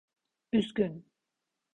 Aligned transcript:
Üzgün… 0.51 1.05